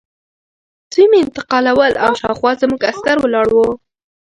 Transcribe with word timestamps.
دوی 0.91 1.05
مې 1.11 1.17
انتقالول 1.25 1.93
او 2.03 2.11
شاوخوا 2.19 2.51
زموږ 2.61 2.81
عسکر 2.89 3.17
ولاړ 3.21 3.47
وو 3.55 3.69